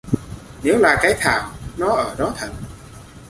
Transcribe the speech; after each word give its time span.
Nếu 0.63 0.77
là 0.77 0.99
Cái 1.01 1.15
Thảo 1.19 1.51
nó 1.77 1.87
ở 1.87 2.15
đó 2.17 2.33
thật 2.37 2.49